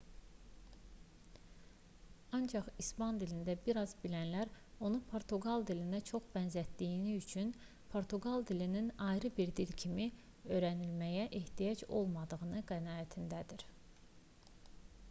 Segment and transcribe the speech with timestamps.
[2.37, 4.51] ancaq i̇span dilində bir az bilənlər
[4.89, 7.53] onu portuqal dilinə çox bənzətdiyi üçün
[7.93, 10.09] portuqal dilinin ayrı bir dil kimi
[10.59, 13.69] öyrənilməyə ehtiyacının olmadığı qənaətindədir